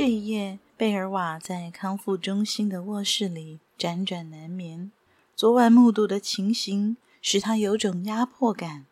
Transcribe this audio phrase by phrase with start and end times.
[0.00, 4.90] 这一夜，贝尔瓦在康复中心的卧室里辗转难眠。
[5.36, 8.86] 昨晚目睹的情形使他有种压迫感。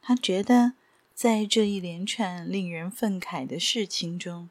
[0.00, 0.72] 他觉得，
[1.14, 4.48] 在这一连串令人愤慨的事情中，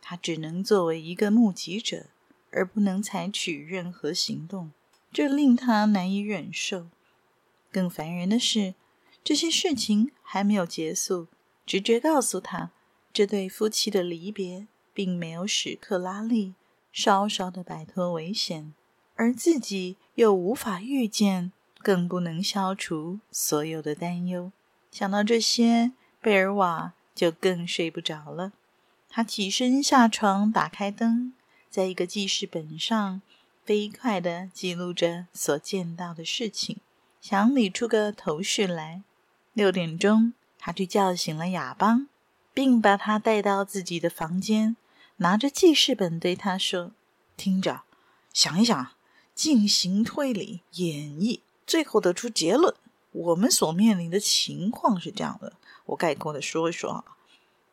[0.00, 2.06] 他只能作为一个目击者，
[2.50, 4.70] 而不能采取任何行动。
[5.12, 6.86] 这令他难以忍受。
[7.70, 8.72] 更烦人的是，
[9.22, 11.26] 这些事情还没有结束。
[11.66, 12.70] 直觉告诉他，
[13.12, 14.66] 这对夫妻的离别。
[15.00, 16.52] 并没有使克拉丽
[16.92, 18.74] 稍稍的摆脱危险，
[19.16, 24.52] 而自己又无法预见，更不能消除所有的担忧。
[24.90, 28.52] 想到这些，贝尔瓦就更睡不着了。
[29.08, 31.32] 他起身下床，打开灯，
[31.70, 33.22] 在一个记事本上
[33.64, 36.76] 飞快地记录着所见到的事情，
[37.22, 39.02] 想理出个头绪来。
[39.54, 42.06] 六点钟，他去叫醒了亚邦，
[42.52, 44.76] 并把他带到自己的房间。
[45.22, 46.92] 拿着记事本对他说
[47.36, 47.82] ：“听着，
[48.32, 48.92] 想一想，
[49.34, 52.74] 进行推理、演绎，最后得出结论。
[53.12, 55.52] 我们所面临的情况是这样的，
[55.84, 57.04] 我概括的说一说啊。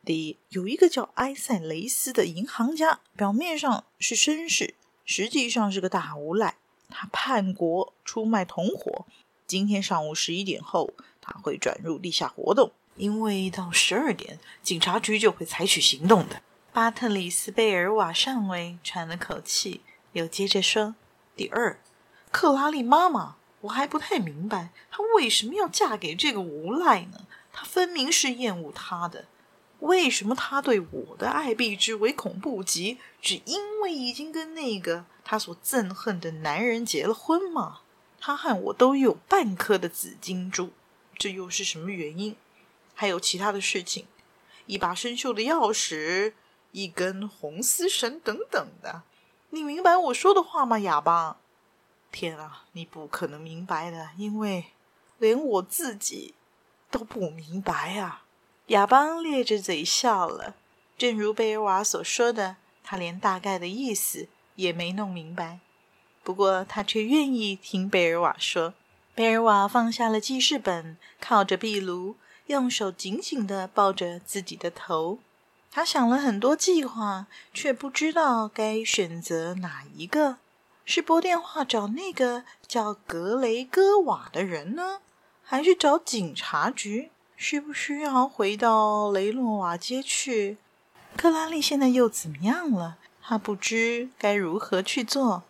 [0.04, 4.76] 第一，有一个叫埃塞雷斯的银行家，表面上是绅士，
[5.06, 6.58] 实际上是个大无赖。
[6.90, 9.06] 他叛国，出卖同伙。
[9.46, 16.42] 今天上午十一点后，他会转入地下活动，因为到十二点，警察局就会采取行动的。”
[16.78, 20.94] 巴特里斯·贝尔瓦上尉喘了口气，又接着说
[21.36, 21.80] ：“第二，
[22.30, 27.26] 克拉丽妈妈，我还不太明白，她为什么要嫁给这个无赖呢？
[27.52, 29.26] 她分明是厌恶他的。
[29.80, 33.00] 为什么她对我的爱避之唯恐不及？
[33.20, 37.80] 只因为已经跟那个她所憎恨的男人结了婚吗？
[38.20, 40.70] 她和我都有半颗的紫金珠，
[41.18, 42.36] 这又是什么原因？
[42.94, 44.06] 还有其他的事情，
[44.68, 46.34] 一把生锈的钥匙。”
[46.78, 49.02] 一根红丝绳等等的，
[49.50, 51.38] 你明白我说的话吗，亚邦？
[52.12, 54.68] 天啊，你不可能明白的，因为
[55.18, 56.36] 连我自己
[56.92, 58.26] 都不明白啊！
[58.68, 60.54] 亚邦咧着嘴笑了。
[61.00, 65.60] 正如贝尔瓦所说的，他连大概的意思也没弄明白。
[66.22, 68.76] 不过他却愿意听贝尔瓦说。
[69.16, 75.18] 贝尔瓦放下了记事本，靠着壁炉，用手紧紧地抱着自己的头。
[75.78, 80.38] 他想了很多计划，却不知道该选择哪一个。
[80.86, 85.02] 是拨电话找那个叫格雷戈瓦的人呢，
[85.44, 87.12] 还是找警察局？
[87.36, 90.58] 需不需要回到雷诺瓦街去？
[91.16, 92.98] 克拉丽现在又怎么样了？
[93.22, 95.44] 他不知该如何去做。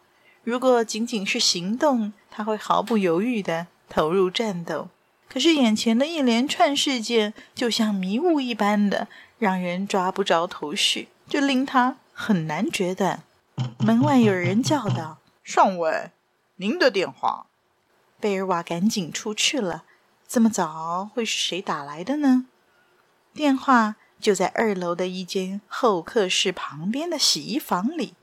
[0.43, 4.89] 如果仅仅是行动，他会毫不犹豫地投入战斗。
[5.29, 9.07] 可是眼前的一连串事件，就像迷雾一般的。
[9.37, 13.23] 让人抓不着头绪，这令他很难决断。
[13.79, 16.11] 门外有人叫道：“上尉，
[16.55, 17.47] 您的电话。”
[18.19, 19.83] 贝尔瓦赶紧出去了。
[20.27, 22.47] 这么早，会是谁打来的呢？
[23.33, 28.15] 电话就在二楼的一间候客室旁边的洗衣房里。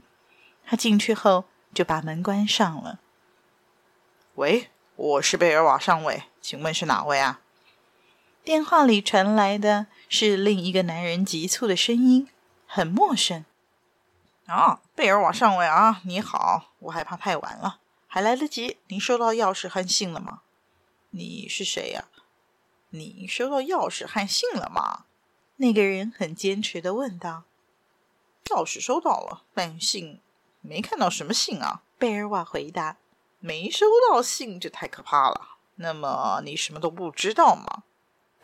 [0.67, 2.99] 他进去后就把门关上了。
[4.35, 7.41] 喂，我是贝尔瓦上尉，请问是哪位啊？
[8.44, 12.28] 电话里传来的是另一个男人急促的声音，
[12.66, 13.47] 很陌生。
[14.44, 18.77] 啊，贝尔瓦上尉啊，你好，我害怕太晚了，还来得及。
[18.88, 20.43] 您收到钥匙和信了吗？
[21.09, 22.05] 你是谁呀？
[22.91, 25.06] 你收到钥匙和信了吗？
[25.56, 27.44] 那个人很坚持地问道。
[28.50, 30.20] 钥匙收到了，但信
[30.61, 31.81] 没看到什么信啊。
[31.97, 32.99] 贝尔瓦回答。
[33.40, 35.56] 没收到信，这太可怕了。
[35.76, 37.85] 那么你什么都不知道吗？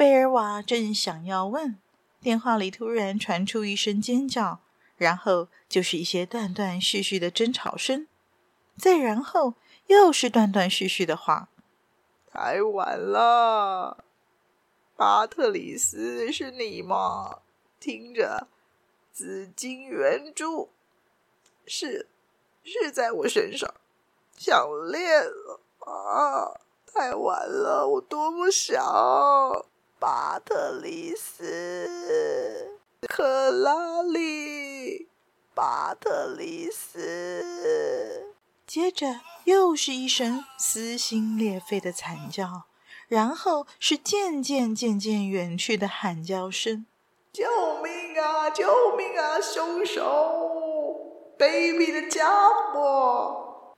[0.00, 1.79] 贝尔瓦正想要问，
[2.23, 4.61] 电话里突然传出一声尖叫，
[4.97, 8.08] 然后就是一些断断续续的争吵声，
[8.79, 9.56] 再然后
[9.88, 11.50] 又是断断续续的话。
[12.32, 14.02] 太晚了，
[14.97, 17.41] 巴特里斯，是你吗？
[17.79, 18.49] 听着，
[19.12, 20.70] 紫金圆珠
[21.67, 22.08] 是
[22.64, 23.70] 是在我身上，
[24.38, 25.25] 项链
[25.81, 26.58] 啊！
[26.87, 28.82] 太晚了，我多么想。
[30.00, 35.08] 巴特里斯，克拉丽，
[35.52, 38.32] 巴特里斯。
[38.67, 42.62] 接着又是一声撕心裂肺的惨叫，
[43.08, 46.87] 然后是渐渐渐渐远去的喊叫声
[47.31, 47.44] ：“救
[47.82, 48.49] 命啊！
[48.49, 49.38] 救命啊！
[49.38, 51.35] 凶手！
[51.38, 53.75] 卑鄙的家伙！”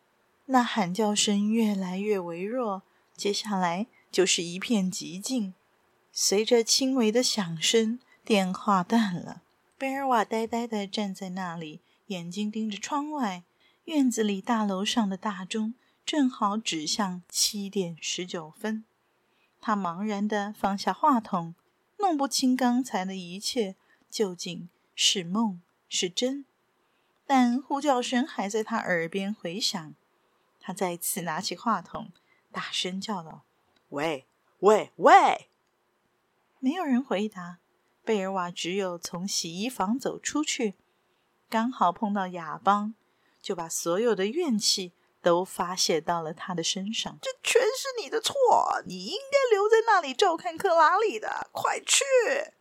[0.47, 2.83] 那喊叫声越来越微弱，
[3.17, 5.55] 接下来就是一片寂静。
[6.15, 9.41] 随着轻微的响声，电话断了。
[9.79, 13.45] 贝尔瓦呆呆地站在那里，眼睛盯着窗外。
[13.87, 15.75] 院子里大楼上的大钟
[16.05, 18.85] 正好指向七点十九分。
[19.59, 21.55] 他茫然地放下话筒，
[21.99, 23.75] 弄不清刚才的一切
[24.11, 26.45] 究竟是梦是真。
[27.27, 29.95] 但呼叫声还在他耳边回响。
[30.61, 32.13] 他再次拿起话筒，
[32.53, 33.45] 大声叫道
[33.89, 34.27] ：“喂，
[34.61, 35.49] 喂，喂！”
[36.65, 37.59] 没有人回答，
[38.05, 40.75] 贝尔瓦只有从洗衣房走出去，
[41.51, 42.95] 刚好碰到亚邦，
[43.41, 47.19] 就把所有的怨气都发泄到了他的身上。
[47.21, 51.49] 这全是你的错，你应该留在那里照看克拉丽的。
[51.51, 52.05] 快去！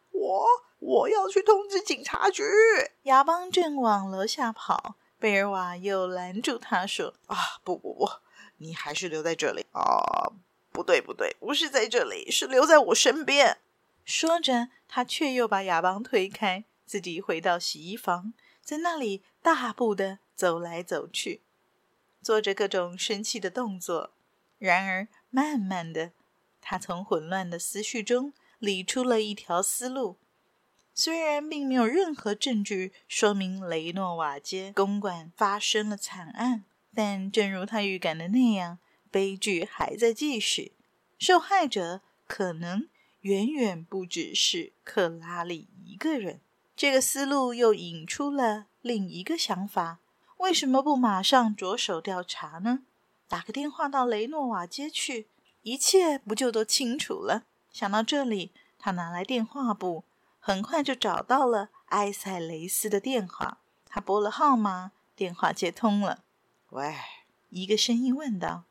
[0.09, 0.48] 我
[0.80, 2.42] 我要去通知警察局。
[3.03, 8.09] 亚邦正往楼下跑，贝尔瓦又拦住他说：“啊，不不不，
[8.57, 10.33] 你还是留在这里啊！
[10.71, 13.59] 不对不对，不是在这里，是留在我身边。”
[14.03, 18.33] 说着，他却又把亚邦推开，自己回到洗衣房，
[18.63, 21.42] 在那里大步的走来走去，
[22.21, 24.13] 做着各种生气的动作。
[24.57, 26.12] 然而，慢慢的，
[26.59, 30.18] 他从混乱的思绪中理出了一条思路。
[30.94, 38.77] 虽然并没有任何证据说明雷诺瓦街公馆发生了惨案，但正如他预感的那样，
[39.09, 40.74] 悲剧还在继续，
[41.18, 42.89] 受害者可能。
[43.21, 46.41] 远远不只是克拉里一个人。
[46.75, 50.00] 这个思路又引出了另一个想法：
[50.38, 52.79] 为什么不马上着手调查呢？
[53.27, 55.27] 打个电话到雷诺瓦街去，
[55.62, 57.44] 一切不就都清楚了？
[57.71, 60.03] 想到这里，他拿来电话簿，
[60.39, 63.59] 很快就找到了埃塞雷斯的电话。
[63.85, 66.24] 他拨了号码，电话接通了。
[66.71, 66.95] 喂，
[67.50, 68.63] 一个声音问道：“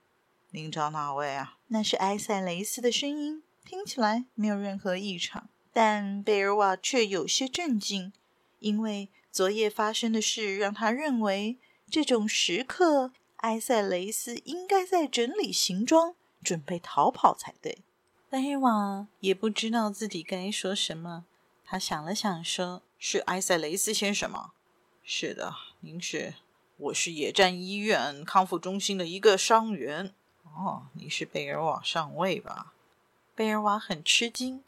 [0.50, 3.44] 您找哪位啊？”那是埃塞雷斯的声音。
[3.70, 8.12] 听起来没有任何异常，但贝尔瓦却有些震惊，
[8.58, 11.56] 因为昨夜发生的事让他认为，
[11.88, 17.78] 这种时刻埃塞雷斯应该在整理行装，准备逃跑才对。
[18.28, 21.26] 贝尔瓦也不知道自己该说什么，
[21.64, 24.50] 他想了想说：“是埃塞雷斯先生吗
[25.05, 26.34] ？”“是的，您是，
[26.76, 30.12] 我是野战医院康复中心的一个伤员。
[30.43, 32.75] ”“哦，你是贝尔瓦上尉吧？”
[33.40, 34.62] 贝尔瓦很吃惊，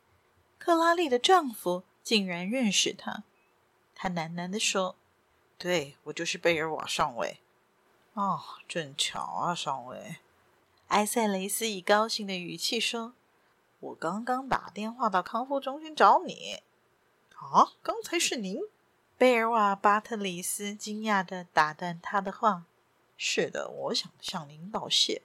[0.59, 3.23] 克拉丽的丈夫竟然认识他。
[3.95, 4.97] 他喃喃地说
[5.59, 7.41] ：“对，我就是贝尔瓦上尉。
[8.17, 10.17] ”“哦，正巧啊，上尉。”
[10.89, 13.13] 埃塞雷斯以高兴的语气说
[13.81, 16.63] ：“我刚刚打电话到康复中心找你。
[17.37, 18.59] ”“啊，刚才是您？”
[19.19, 22.65] 贝尔瓦巴特里斯惊讶地打断他的话
[23.19, 25.21] ：“是的，我想向您道谢。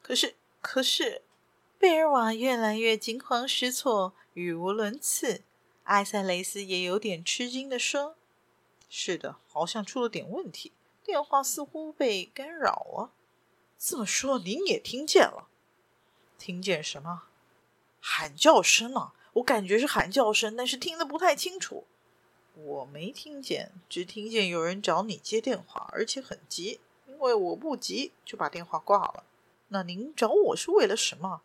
[0.00, 1.22] 可是，可是……”
[1.80, 5.44] 贝尔瓦越来越惊慌失措，语无伦次。
[5.84, 8.16] 埃塞雷斯也有点吃惊地说
[8.90, 13.12] ：“是的，好像出了点问题，电话似乎被干扰了。
[13.78, 15.48] 这么说，您也听见了？
[16.36, 17.22] 听见什么？
[17.98, 19.14] 喊叫声啊！
[19.32, 21.86] 我感觉是喊叫声，但是听得不太清楚。
[22.56, 26.78] 我没听见，只听见有人找你接电话，而且很急。
[27.06, 29.24] 因为我不急，就把电话挂了。
[29.68, 31.40] 那您找我是为了什么？”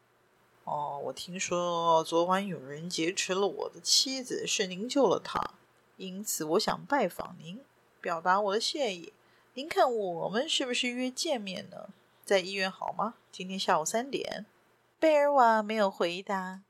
[0.65, 5.51] 哦，我听说昨晚有人劫持了我的妻子，是您救了她，
[5.98, 7.62] 因此我想拜访您，
[8.01, 9.13] 表达我的谢意。
[9.53, 11.89] 您看我们是不是约见面呢？
[12.25, 13.13] 在医院好吗？
[13.31, 14.48] 今天下午三点。
[15.00, 16.62] 贝尔瓦没有回答，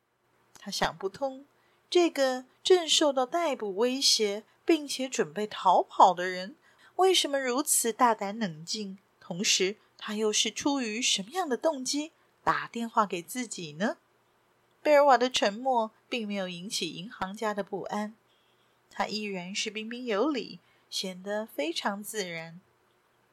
[0.60, 1.46] 他想不通，
[1.90, 6.58] 这个正受到逮捕威胁，并且准备逃跑的人，
[6.98, 8.98] 为什么如此大胆冷静？
[9.22, 12.12] 同时，他又是出于什么样的动机？
[12.46, 13.98] 打电话给自己呢？
[14.84, 18.14] 贝尔瓦的沉默并没有引起银行家的不安，
[18.92, 22.62] 他依然是彬彬有礼，显得非常自然。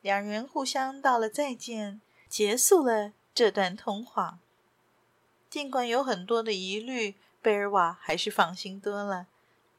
[0.01, 4.39] 两人互相道了再见，结束了这段通话。
[5.51, 9.27] 尽管有很多的疑虑，贝尔瓦还是放心多了。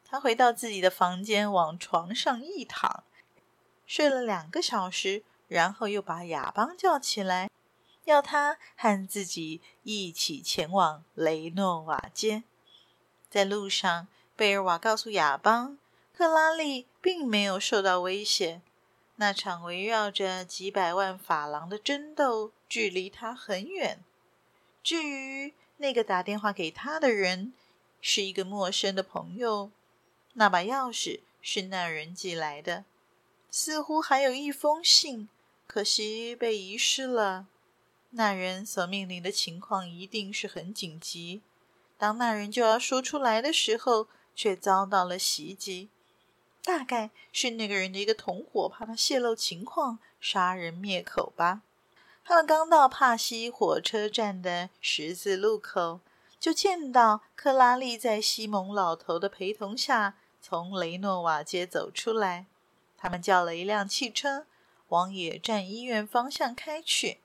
[0.06, 3.04] 他回到自己的房间，往床上一躺，
[3.88, 7.50] 睡了两个小时，然后又把亚邦叫起来。
[8.06, 12.44] 要他和自己一起前往雷诺瓦街。
[13.30, 15.78] 在路上，贝尔瓦告诉亚邦，
[16.16, 18.62] 克拉丽并没有受到威胁。
[19.16, 24.00] 那场围绕着几百万法郎的争斗，距离他很远。
[24.82, 27.54] 至于那个打电话给他的人，
[28.02, 29.72] 是一个陌生的朋友。
[30.34, 32.86] 那把钥匙是那人寄来的，
[33.52, 35.30] 似乎还有一封信，
[35.68, 37.48] 可惜被遗失了。
[38.16, 41.42] 那人所面临的情况一定是很紧急。
[41.98, 45.90] 当那人就要说出来的时候，却遭到了袭击。
[46.64, 51.62] 大概是那个人的一个同伙怕他泄露情况，杀人灭口吧。
[52.24, 56.00] 他们刚到帕西火车站的十字路口，
[56.40, 62.46] 就见到克拉丽在西蒙老头的陪同下从雷诺瓦街走出来。
[62.98, 64.46] 他们叫了一辆汽车，
[64.90, 67.20] 往野战医院方向开去。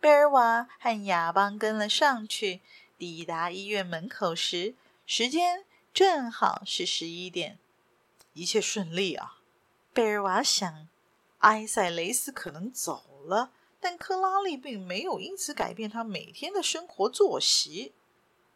[0.00, 2.60] 贝尔瓦和亚邦跟了上去。
[2.98, 4.74] 抵达医院门口时，
[5.04, 7.58] 时间正好是十一点。
[8.32, 9.36] 一切顺利啊，
[9.92, 10.88] 贝尔瓦想。
[11.40, 17.92] 埃塞雷斯可能走了，但克拉丽并没有因此改变他每天的生活作息。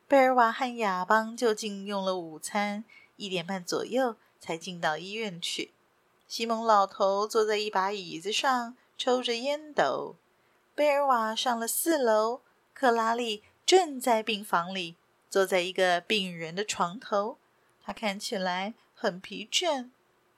[0.09, 2.85] 贝尔瓦和亚邦就近用了午餐，
[3.17, 5.73] 一点半左右才进到医院去。
[6.27, 10.17] 西蒙老头坐在一把椅子上，抽着烟斗。
[10.75, 12.41] 贝尔瓦上了四楼，
[12.73, 14.97] 克拉丽正在病房里，
[15.29, 17.39] 坐在一个病人的床头。
[17.83, 19.91] 他看起来很疲倦，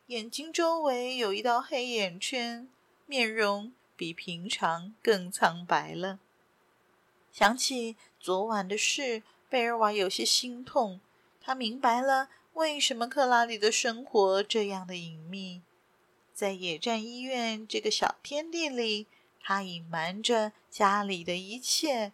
[0.06, 2.68] 眼睛周围有一道黑眼圈，
[3.06, 6.18] 面容比平常更苍白了。
[7.30, 11.00] 想起昨晚的事，贝尔瓦有些心痛。
[11.40, 15.62] 他明白了为什么克拉丽的生活这样的隐秘，
[16.34, 19.06] 在野战医院这个小天地里，
[19.42, 22.12] 他隐瞒着家里的一切，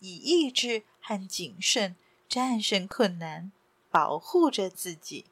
[0.00, 1.94] 以意志和谨慎
[2.28, 3.52] 战胜困难，
[3.90, 5.26] 保护着自己。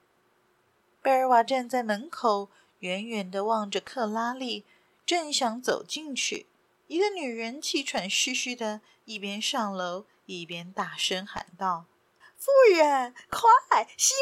[1.02, 4.64] 贝尔瓦站在门口，远远地望着克拉丽，
[5.04, 6.46] 正想走进去。
[6.86, 11.86] 一个女人气喘吁吁地一边上楼，一边大声喊道
[12.38, 13.88] ：“夫人，快！
[13.96, 14.14] 西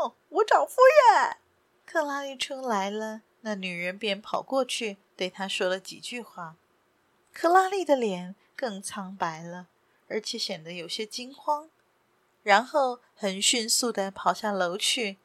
[0.00, 0.76] 蒙，我找夫
[1.12, 1.38] 人！”
[1.84, 6.56] 克拉丽出来了，那女人便跑过去，对她说了几句话。
[7.40, 9.68] 克拉丽的脸更苍白了，
[10.08, 11.70] 而且显得有些惊慌，
[12.42, 15.18] 然后很迅速地跑下楼去。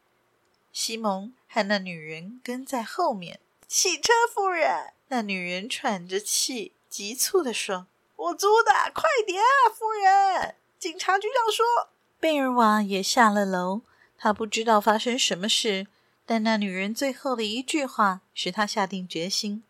[0.72, 3.40] 西蒙和那女人跟在后面。
[3.68, 10.54] 汽车夫人，那女人喘着气，急促地说：“我租的，快点啊，夫人！
[10.78, 11.90] 警察局长说。”
[12.22, 13.82] 贝尔瓦也下了楼，
[14.20, 15.88] 他不知道发生什么事，
[16.28, 19.64] 但那女人最后的一句话使他下定决心。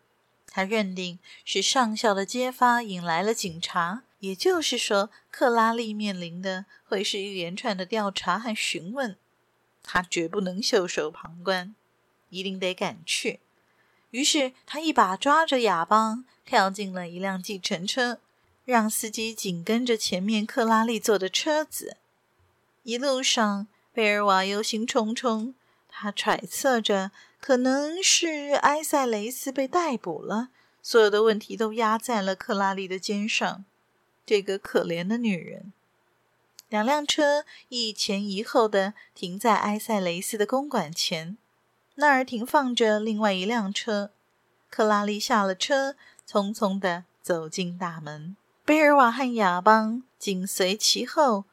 [0.56, 9.16] 他认定是上校的揭发引来了警察，也就是说，克拉丽面临的会是一连串的调查和询问。
[9.82, 11.74] 他绝不能袖手旁观，
[12.28, 13.40] 一定得赶去。
[14.12, 18.20] 于是他一把抓着哑巴，跳进了一辆计程车，
[18.64, 21.96] 让司机紧跟着前面克拉丽坐的车子。
[22.84, 25.54] 一路上，贝尔瓦忧心忡忡，
[25.88, 27.10] 他揣测着，
[27.46, 30.48] 可能是埃塞雷斯被逮捕了，
[30.80, 33.66] 所有的问题都压在了克拉丽的肩上。
[34.24, 35.74] 这个可怜的女人。
[36.70, 41.36] 两辆车一前一后地停在埃塞雷斯的公馆前，
[41.96, 44.12] 那儿停放着另外一辆车。
[44.70, 45.96] 克拉丽下了车，
[46.26, 48.34] 匆匆地走进大门。
[48.64, 51.44] 贝尔瓦和亚邦紧随其后。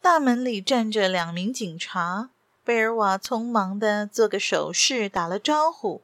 [0.00, 2.30] 大门里站着两名警察。
[2.64, 6.02] 贝尔瓦匆忙地做个手势，打了招呼。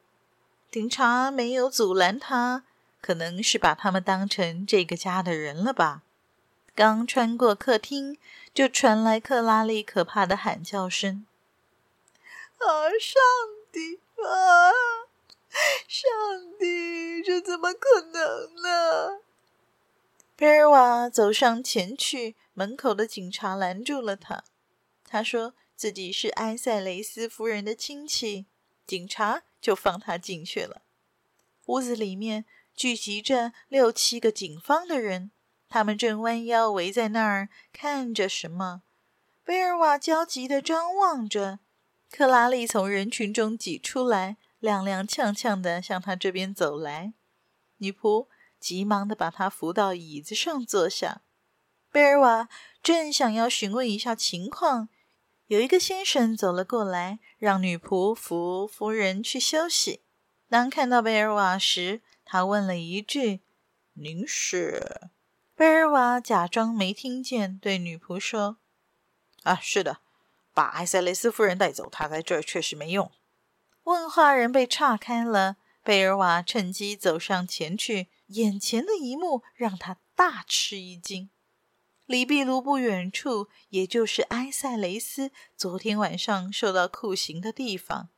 [0.70, 2.64] 警察没有阻拦他，
[3.00, 6.02] 可能是把他们当成这个家的人了吧。
[6.74, 8.18] 刚穿过客厅，
[8.52, 11.24] 就传来克拉丽可怕的喊叫声
[12.58, 13.22] ：“啊，上
[13.72, 14.72] 帝啊，
[15.88, 19.20] 上帝，这怎么可能呢？”
[20.36, 24.44] 贝尔瓦走上前去，门口的警察拦住了他。
[25.08, 28.46] 他说自己是埃塞雷斯夫人的亲戚，
[28.86, 30.82] 警察就放他进去了。
[31.66, 35.30] 屋子里面聚集着六七个警方的人。
[35.68, 38.82] 他们正弯腰围在那儿看着什么。
[39.44, 41.58] 贝尔瓦焦急地张望着。
[42.08, 47.12] 克拉丽从人群中挤出来，踉踉跄跄地向他这边走来。
[47.78, 48.28] 女仆
[48.60, 51.22] 急忙地把她扶到椅子上坐下。
[51.90, 52.48] 贝尔瓦
[52.80, 54.88] 正想要询问一下情况，
[55.48, 60.02] 有一个先生走了过来，让女仆扶夫人去休息。
[60.48, 63.42] 当看到贝尔瓦时，他问了一句
[63.94, 65.08] ：“您是？”
[65.54, 68.58] 贝尔瓦假装没听见，对女仆说
[69.44, 69.98] ：“啊，是的，
[70.52, 73.12] 把埃塞雷斯夫人带走，她在这儿确实没用。
[73.84, 81.30] 问话人被岔开了，贝尔瓦趁机走上前去，眼前的一幕让他大吃一惊。
[82.06, 88.08] 离壁炉不远处，也就是埃塞雷斯昨天晚上受到酷刑的地方。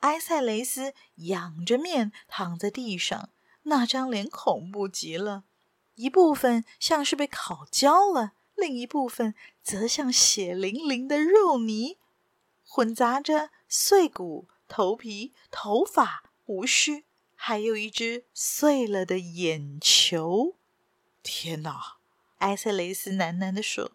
[0.00, 3.28] 埃塞雷斯仰着面躺在地上，
[3.62, 5.44] 那张脸恐怖极了，
[5.94, 11.98] 一部分像是被烤焦了，另一部分则像血淋淋的肉泥，
[12.66, 17.04] 混杂着碎骨、头皮、头发、胡须，
[17.36, 20.56] 还有一只碎了的眼球。
[21.22, 21.98] 天哪！
[22.42, 23.92] 埃塞雷斯喃喃地说：“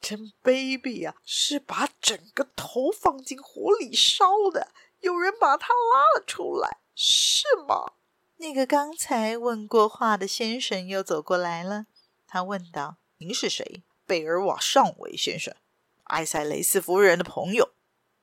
[0.00, 1.16] 真卑鄙啊！
[1.24, 7.92] 是把整个头放进火里烧的。”有人把他拉了出来，是吗？
[8.38, 11.86] 那个刚才问过话的先生又走过来了。
[12.26, 15.54] 他问道：“您是谁？”贝尔瓦上尉先生，
[16.04, 17.70] 埃塞雷斯夫人的朋友。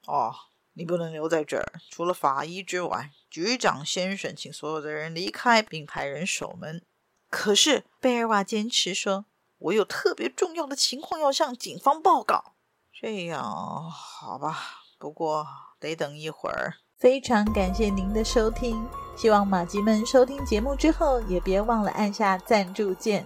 [0.07, 0.33] 哦，
[0.73, 6.81] 你不能留在这儿，除了法医之外，局长先生，请所有的人离开，并派人守门。
[7.29, 9.25] 可是贝尔瓦坚持说
[9.57, 12.53] ：“我有特别重要的情况要向警方报告。”
[12.93, 14.57] 这样，好吧。
[14.97, 15.45] 不过。
[15.77, 16.73] 得等一会儿。
[16.97, 23.23] 非常感谢您的收听，希望马吉们收听节目之后也别忘了按下赞助键，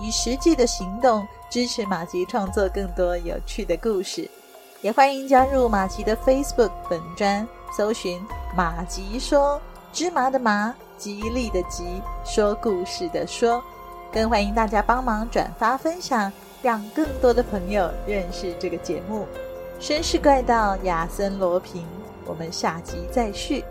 [0.00, 4.28] 以实际的行动支持马吉创作更多有趣的故事。
[4.80, 7.46] 也欢迎加入马吉的 Facebook 本专，
[7.76, 8.20] 搜寻
[8.56, 9.60] “马吉说
[9.92, 13.62] 芝麻的麻，吉利的吉，说故事的说”。
[14.12, 19.26] 更欢迎大家帮忙转发分享，让更多的朋友认识这个节目。
[19.80, 21.86] 绅士怪盗亚森罗平。
[22.26, 23.64] 我们下集再续。